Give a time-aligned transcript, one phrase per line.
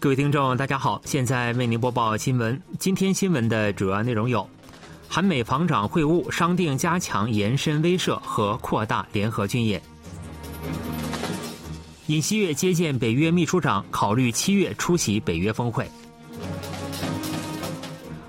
[0.00, 2.62] 各位听众，大家好，现在为您播报新闻。
[2.78, 4.48] 今天新闻的主要内容有：
[5.08, 9.80] 韩美防长会晤，商定加强延伸威慑和扩大联合军演；
[12.06, 15.84] 尹锡悦接见北约秘书长，考虑七月出席北约峰会；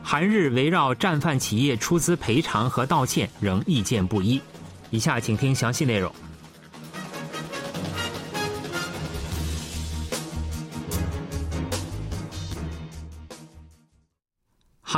[0.01, 4.41] 韩日围绕战犯企业出资赔偿和道歉仍意见不一。
[4.89, 6.11] 以下请听详细内容。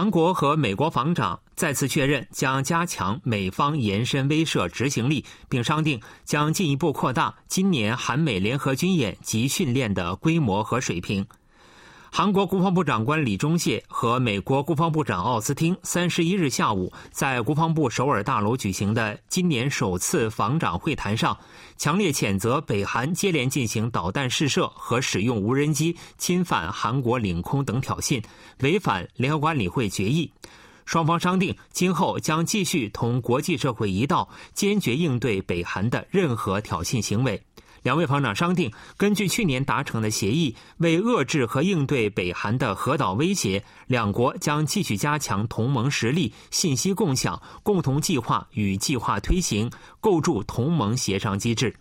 [0.01, 11.23] 韩国和美国防长再次确认将加强美方延伸威慑执行力，并商定将进一步扩大今年韩美联合军演及训练的规模和水平。
[12.13, 21.35] 韩国国防部长官李忠谢和美国国防部长奥斯汀三十一日下午在国防部首尔大楼举行的今年首次防长会谈上，
[21.77, 28.21] 强烈谴责北韩接连进行导弹试射和使用无人机侵犯韩国领空等挑衅，
[28.59, 30.29] 违反联合国安理会决议。
[30.83, 37.41] 双方商定，今后将继续同国际社会一道，坚决应对北韩的任何挑衅行为。
[37.83, 51.75] 两位防长商定，根据去年达成的协议，为遏制和应对北韩的核岛威胁，两国将继续加强同盟实力、信息共享、共同计划与计划推行，构筑同盟协商机制。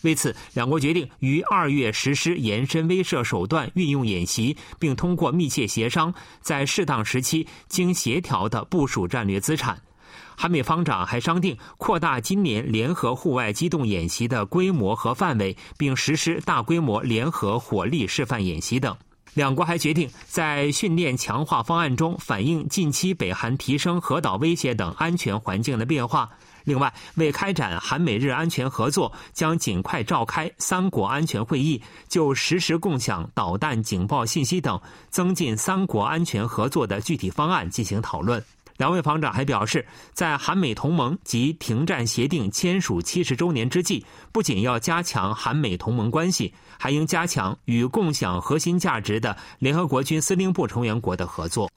[0.00, 9.80] 为此，两国决定于二月实施延伸威慑手段运用演习，并通过密切协商，在适当时期经协调的部署战略资产。
[10.42, 18.96] 韩美方长还商定扩大今年联合户外机动演习的规模和范围，并实施大规模联合火力示范演习等。
[19.34, 26.28] 两国还决定在训练强化方案中反映近期北韩提升核岛威胁等安全环境的变化。
[26.64, 38.42] 另外，为开展韩美日安全合作，将尽快召开三国安全会议，就实时共享导弹警报信息等，增进三国安全合作的具体方案进行讨论。
[38.76, 51.70] 两位防长还表示，在韩美同盟及停战协定签署七十周年之际，不仅要加强韩美同盟关系，还应加强与共享核心价值的联合国军司令部成员国的合作。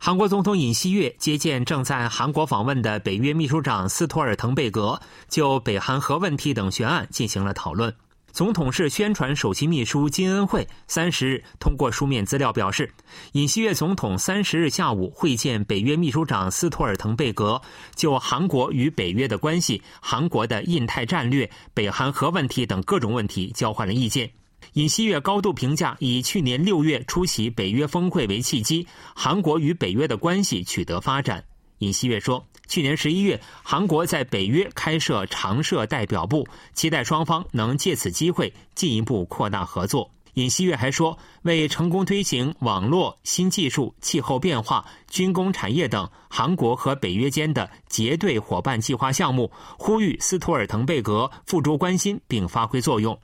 [0.00, 7.92] 韩国总统尹锡悦接见正在韩国访问的北约秘书长斯托尔滕贝格，就北韩核问题等悬案进行了讨论。
[8.30, 12.88] 总统室宣传首席秘书金恩惠三十日通过书面资料表示，
[13.32, 17.60] 尹锡悦总统三十日下午会见北约秘书长斯托尔滕贝格，
[17.96, 24.30] 就韩国与北约的关系、韩国的印太战略、北韩核问题等各种问题交换了意见。
[24.74, 31.42] 尹锡悦高度评价以去年六月出席北约峰会为契机，韩国与北约的关系取得发展。
[31.78, 32.46] 尹锡悦说。
[32.68, 40.10] 去年十一月，韩国在北约开设常设代表部，期待双方能借此机会进一步扩大合作。
[40.34, 53.18] 尹锡悦还说，为成功推行网络、新技术、气候变化、军工产业等韩国和北约间的结对伙伴计划项目，呼吁斯图尔滕贝格付诸关心并发挥作用。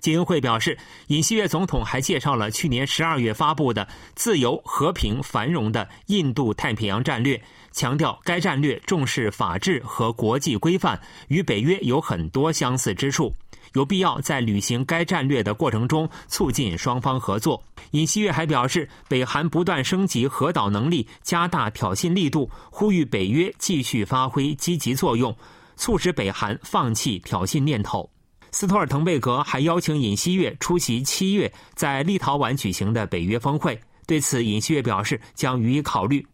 [0.00, 0.78] 金恩会表示，
[1.08, 7.40] 尹锡悦总统还介绍了去年十二月发布的“自由、和平、繁荣的印度太平洋战略”，
[7.72, 13.34] 强调该战略重视法治和国际规范，与北约有很多相似之处，
[13.74, 17.62] 有必要在履行该战略的过程中促进双方合作。
[17.90, 25.34] 尹锡悦还表示，北韩不断升级核导能力，加大挑衅力度，呼吁北约继续发挥积极作用，
[25.76, 28.08] 促使北韩放弃挑衅念头。
[28.50, 36.26] 斯托尔滕贝格还邀请尹锡悦出席七月在立陶宛举行的北约峰会，对此尹锡悦表示将予以考虑。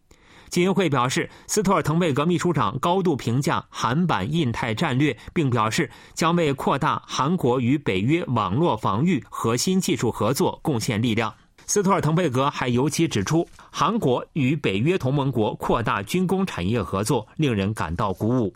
[0.49, 11.33] 金英会表示，斯托尔滕贝格秘书长高度评价韩版印太战略，并表示将为扩大韩国与北约网络防御核心技术合作贡献力量。
[11.65, 18.53] 斯托尔滕贝格还尤其指出，韩国与北约同盟国扩大军工产业合作，令人感到鼓舞。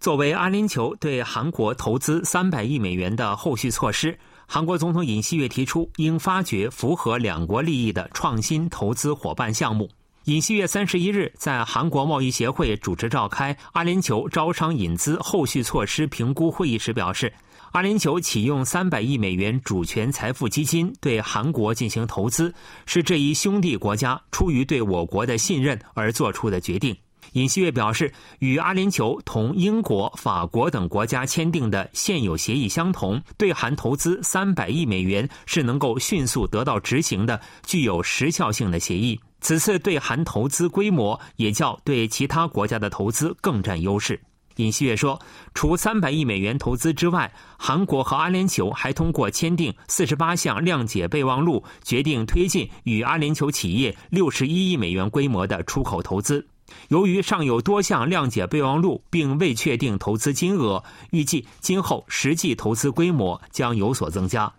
[0.00, 9.90] 作为阿联酋对韩国投资三百亿美元的后续措施，韩国总统尹锡悦提出应发掘符合两国利益的创新投资伙伴项目。
[10.24, 17.30] 尹锡悦三十一日在韩国贸易协会主持召开阿联酋招商引资后续措施评估会议时表示，
[17.72, 22.54] 阿联酋启用三百亿美元主权财富基金对韩国进行投资，
[22.86, 26.96] 是这一兄弟国家出于对我国的信任而做出的决定。
[27.32, 39.18] 尹锡悦表示，与阿联酋同英国、法国等国家签订的现有协议相同，对韩投资三百亿美元是能够迅速得到执行的、具有时效性的协议。
[39.40, 44.20] 此次对韩投资规模也较对其他国家的投资更占优势。
[44.56, 45.18] 尹锡悦说，
[45.54, 56.46] 除三百亿美元投资之外，韩国和阿联酋还通过签订四十八项谅解备忘录，决定推进与阿联酋企业六十一亿美元规模的出口投资。
[56.88, 64.52] 由于尚有多项谅解备忘录，并未确定投资金额，预计今后实际投资规模将有所增加。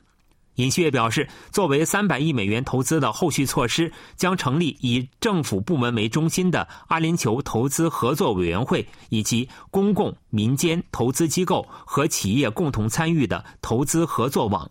[0.56, 14.69] 尹锡悦表示，作为三百亿美元投资的后续措施，将成立以政府部门为中心的阿联酋投资合作委员会，以及公共、民间投资机构和企业共同参与的投资合作网，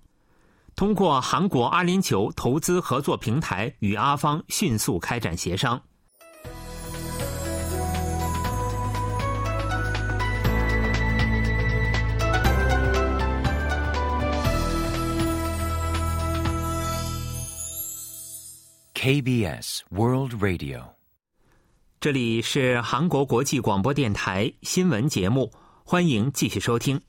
[0.76, 5.81] 通过韩国阿联酋投资合作平台与阿方迅速开展协商。
[19.02, 20.82] KBS World Radio，
[22.00, 25.50] 这里是韩国国际广播电台新闻节目，
[25.85, 27.00] 欢迎继续收听。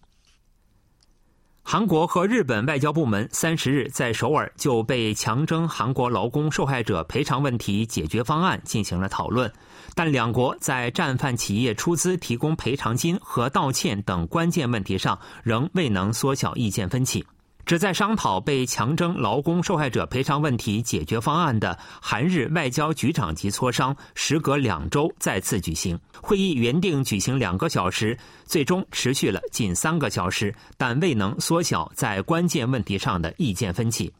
[1.62, 9.52] 韩国和日本外交部门三十日在首尔就被强征韩国劳工受害者赔偿问题解决方案进行了讨论，
[9.94, 17.26] 但两国在战犯企业出资提供赔偿金和道歉等关键问题上仍未能缩小意见分歧。
[17.71, 25.97] 旨在商讨被强征劳工受害者赔偿问题解决方案的韩日外交局长级磋商，时隔两周再次举行。
[26.21, 34.12] 会议原定举行两个小时，最终持续了近三个小时，但未能缩小在关键问题上的意见分歧。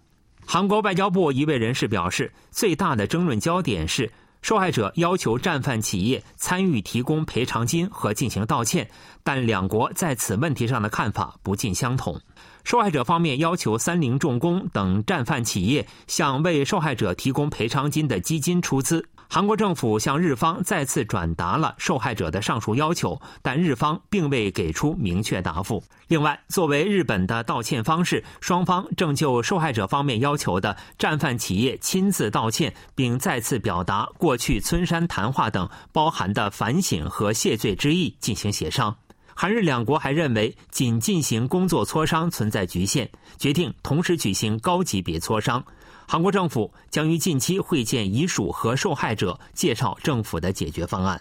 [0.46, 4.10] 韩国外交部一位人士表示，最大的争论焦点是
[4.42, 8.90] 受害者要求战犯企业参与提供赔偿金和进行道歉，
[9.26, 12.18] 但两国在此问题上的看法不尽相同。
[12.64, 19.06] 受害者方面要求三菱重工等战犯企业向为受害者提供赔偿金的基金出资。
[19.34, 25.82] 韩国政府向日方再次转达了受害者的上述要求，但日方并未给出明确答复。
[26.10, 38.94] 另外，作为日本的道歉方式，双方正就受害者方面要求的战犯企业亲自道歉，并再次表达过去村山谈话等包含的反省和谢罪之意进行协商。
[39.42, 43.10] 韩日两国还认为，仅进行工作磋商存在局限，
[43.40, 45.66] 决定同时举行高级别磋商。
[46.08, 51.20] 韩国政府将于近期会见遗属和受害者，介绍政府的解决方案。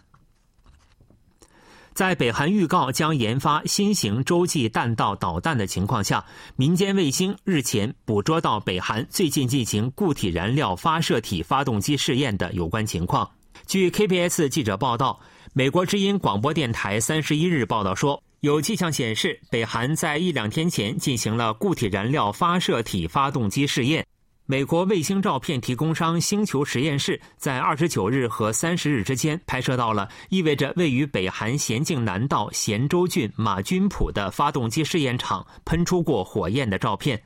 [1.94, 6.22] 在北韩预告将研发新型洲际弹道导弹的情况下，
[6.56, 13.30] 民间卫星日前捕捉到北韩最近进行固体燃料发射体发动机试验的有关情况。
[13.66, 15.18] 据 KBS 记者报道。
[15.52, 24.06] 美国之音广播电台三十一日报道说，有迹象显示，北韩在一两天前进行了固体燃料发射体发动机试验。
[24.46, 37.20] 美国卫星照片提供商星球实验室在二十九日和三十日之间拍摄到了意味着位于北韩咸镜南道咸州郡马军浦的发动机试验场喷出过火焰的照片。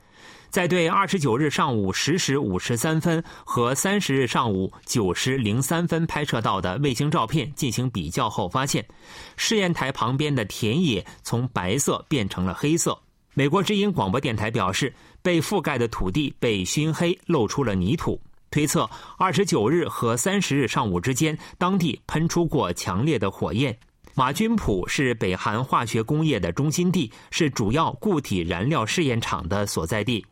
[0.54, 8.86] 在对二十九日上午十时五十三分和三十日上午九时零三分拍摄到的卫星照片进行比较后，发现
[9.36, 12.96] 试验台旁边的田野从白色变成了黑色。
[13.34, 18.20] 美国之音广播电台表示，被覆盖的土地被熏黑，露出了泥土。
[18.52, 23.76] 推测二十九日和三十日上午之间，当地喷出过强烈的火焰。
[24.14, 30.24] 马军浦是北韩化学工业的中心地，是主要固体燃料试验场的所在地。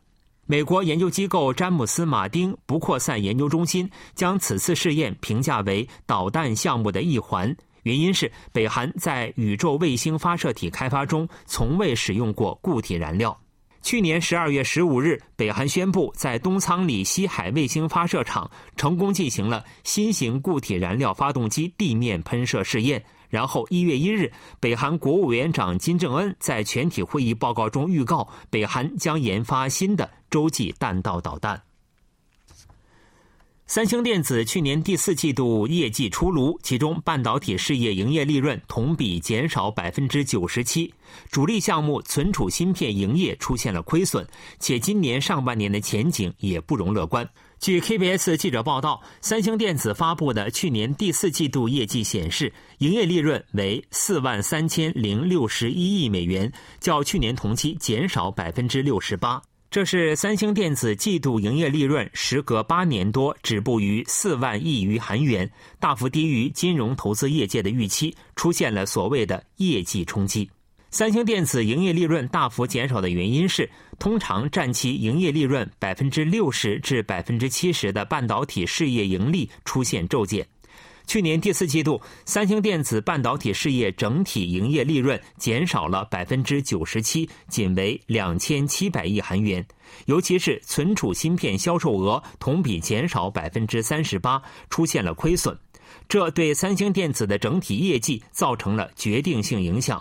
[0.45, 13.39] 美国研究机构詹姆斯·马丁不扩散研究中心将此次试验评价为导弹项目的一环，原因是北韩在宇宙卫星发射体开发中从未使用过固体燃料。
[13.81, 23.01] 去年十二月十五日，北韩宣布在东仓里西海卫星发射场成功进行了新型固体燃料发动机地面喷射试验。
[23.33, 31.59] 然后，一月一日，北韩国务委员长金正恩在全体会议报告中预告，北韩将研发新的洲际弹道导弹。
[33.65, 40.93] 三星电子去年第四季度业绩出炉，其中半导体事业营业利润同比减少百分之九十七，
[41.31, 44.23] 主力项目存储芯片营业出现了亏损，
[44.59, 47.27] 且今年上半年的前景也不容乐观。
[47.63, 56.51] 据 KBS 记者报道，三星电子发布的去年第四季度业绩显示，营业利润为四万三千零六十一亿美元，
[56.81, 59.41] 较去年同期减少百分之六十八。
[59.71, 70.49] 这是三星电子季度营业利润时隔八年多止步于四万亿余韩元，大幅低于金融投资业界的预期，出现了所谓的业绩冲击。
[70.93, 80.47] 三星电子营业利润大幅减少的原因是，通常占其营业利润百分之六十至百分之七十的半导体事业盈利出现骤减。
[81.07, 89.65] 去年第四季度，三星电子半导体事业整体营业利润减少了百分之九十七，仅为两千七百亿韩元。
[90.05, 95.57] 尤其是存储芯片销售额同比减少百分之三十八，出现了亏损，
[96.07, 99.99] 这对三星电子的整体业绩造成了决定性影响。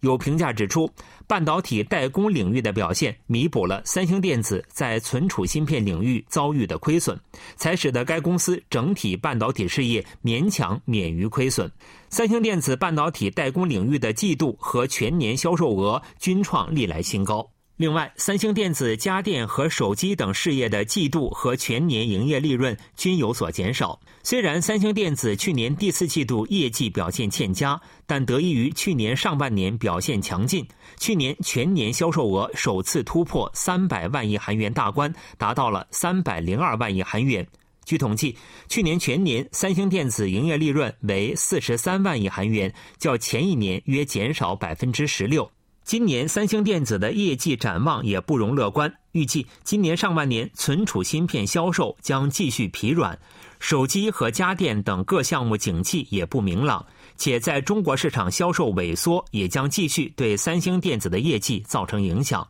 [0.00, 0.88] 有评价指出，
[1.26, 7.18] 半导体代工领域的表现弥补了三星电子在存储芯片领域遭遇的亏损，
[7.56, 11.70] 才使得该公司整体半导体事业勉强免于亏损。
[12.10, 17.48] 三星电子半导体代工领域的季度和全年销售额均创历来新高。
[17.78, 24.00] 另外，三星电子家电和手机等事业的季度和全年营业利润均有所减少。
[24.24, 30.66] 虽然三星电子去年第四季度业绩表现欠佳，但得益于去年上半年表现强劲，
[30.98, 37.46] 去年全年销售额首次突破三百万亿韩元大关，达到了三百零二万亿韩元。
[37.84, 38.36] 据统计，
[38.68, 45.48] 去年全年三星电子营业利润为四十三万亿韩元，较前一年约减少百分之十六。
[45.88, 53.18] 今年三星电子的业绩展望也不容乐观，预计今年上半年存储芯片销售将继续疲软，
[53.58, 56.84] 手机和家电等各项目景气也不明朗，
[57.16, 62.46] 且在中国市场销售萎缩也将继续对三星电子的业绩造成影响。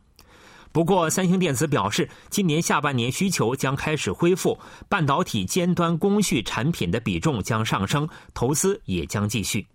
[0.73, 9.65] 不过，三星电子表示，今年下半年需求将开始恢复，半导体尖端工序产品的比重将上升，投资也将继续。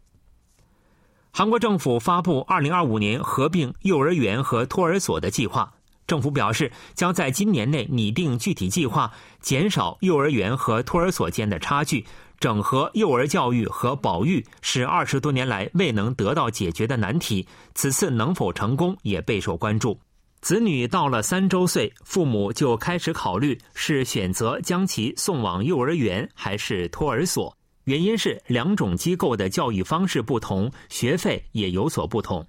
[1.37, 5.69] 韩国政府发布2025年合并幼儿园和托儿所的计划。
[6.07, 9.11] 政府表示，将在今年内拟定具体计划，
[9.41, 12.07] 减少幼儿园和托儿所间的差距，
[12.39, 17.45] 整合幼儿教育和保育是二十多年来未能得到解决的难题。
[17.75, 19.99] 此次能否成功也备受关注。
[20.41, 27.53] 子女到了三周岁，父母就开始考虑是选择将其送往幼儿园还是托儿所。
[27.85, 32.47] 原因是两种机构的教育方式不同，学费也有所不同。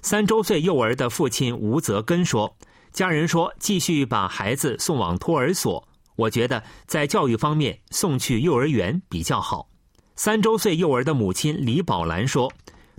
[0.00, 2.56] 三周岁幼儿的父亲吴泽根说
[2.92, 9.68] ：“家人说继续把孩子送往托儿所，我觉得在教育方面送去幼儿园比较好。”
[10.14, 12.52] 三周岁幼儿的母亲李宝兰说：“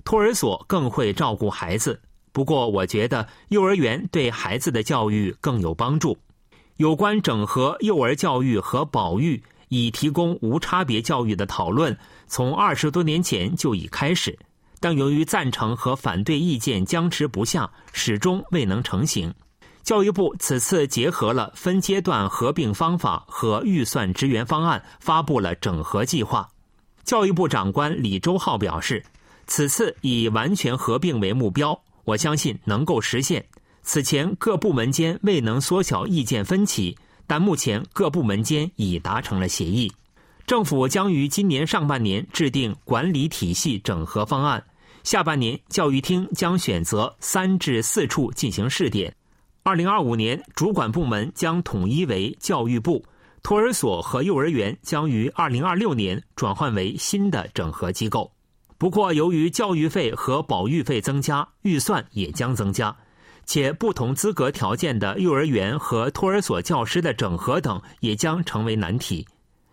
[0.04, 2.02] 托儿所更会照顾孩子，
[2.32, 6.18] 不过我觉得幼儿园对孩子的教育更有帮助。”
[6.76, 9.42] 有关整合幼儿教育和保育。
[9.68, 14.38] 以提供无差别教育的讨论，从二十多年前就已开始，
[14.80, 19.32] 但由于赞成和反对意见僵持不下，始终未能成型。
[19.82, 26.48] 教育部此次结合了分阶段合并方法和预算支援方案，发布了整合计划。
[27.04, 29.04] 教育部长官李周浩表示，
[29.46, 33.44] 此次以完全合并为目标，我相信能够实现。
[33.82, 36.96] 此前各部门间未能缩小意见分歧。
[37.26, 39.92] 但目前各部门间已达成了协议，
[40.46, 44.62] 政府将于今年上半年制定管理体系整合方案，
[45.02, 49.14] 下半年教育厅将选择三至四处进行试点。
[49.62, 53.02] 二零二五年主管部门将统一为教育部，
[53.42, 58.30] 托儿所和幼儿园将于二零二六年转换为新的整合机构。
[58.76, 62.94] 不过，由于教育费和保育费增加，预算也将增加。
[63.46, 69.26] 且不同资格条件的幼儿园和托儿所教师的整合等也将成为难题。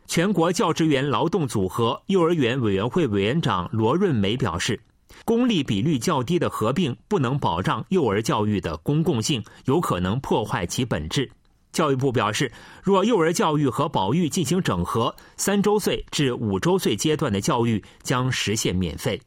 [0.07, 4.79] 全国教职员劳动组合幼儿园委员会委员长罗润梅表示，
[5.23, 11.31] 公立比率较低的合并不能保障幼儿教育的公共性，有可能破坏其本质。
[11.71, 12.51] 教育部表示，
[12.83, 19.21] 若幼儿教育和保育进行整合，三周岁至五周岁阶段的教育将实现免费。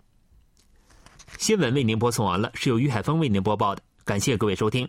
[1.39, 3.83] 新闻为您播送完了，是由于海峰为您播报的。
[4.05, 4.89] 感谢各位收听。